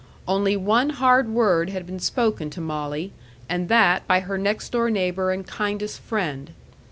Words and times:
Only 0.27 0.57
one 0.57 0.89
hard 0.89 1.29
word 1.29 1.69
had 1.69 1.85
been 1.85 1.99
spoken 1.99 2.49
to 2.49 2.59
Molly, 2.59 3.13
and 3.47 3.69
that 3.69 4.07
by 4.07 4.21
her 4.21 4.35
next 4.39 4.69
door 4.69 4.89
neighbor 4.89 5.29
and 5.29 5.45
kindest 5.45 5.99
friend. 5.99 6.53